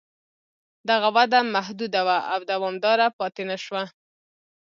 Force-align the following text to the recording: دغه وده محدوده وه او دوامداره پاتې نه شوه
دغه 0.89 1.07
وده 1.15 1.39
محدوده 1.55 2.01
وه 2.07 2.17
او 2.33 2.39
دوامداره 2.51 3.07
پاتې 3.17 3.43
نه 3.49 3.57
شوه 3.63 3.83